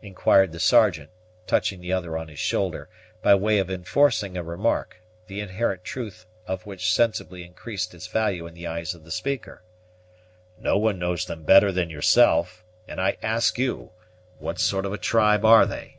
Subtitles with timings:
[0.00, 1.10] inquired the Sergeant,
[1.46, 2.88] touching the other on his shoulder,
[3.20, 8.46] by way of enforcing a remark, the inherent truth of which sensibly increased its value
[8.46, 9.62] in the eyes of the speaker:
[10.58, 13.90] "no one knows them better than yourself, and I ask you
[14.38, 15.98] what sort of a tribe are they?"